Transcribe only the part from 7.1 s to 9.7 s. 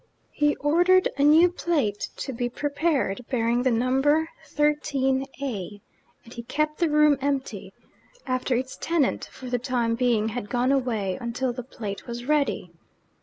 empty, after its tenant for the